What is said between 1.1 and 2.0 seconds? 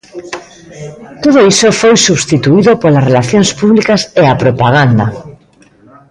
Todo iso foi